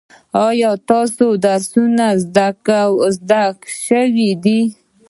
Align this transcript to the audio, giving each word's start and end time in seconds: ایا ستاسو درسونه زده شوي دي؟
ایا 0.45 0.71
ستاسو 0.85 1.27
درسونه 1.45 2.07
زده 2.21 3.45
شوي 3.85 4.29
دي؟ 4.43 4.59